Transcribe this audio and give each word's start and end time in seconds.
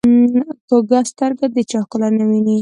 کوږه 0.67 0.99
سترګه 1.11 1.45
د 1.55 1.57
چا 1.69 1.79
ښکلا 1.85 2.07
نه 2.17 2.25
ویني 2.29 2.57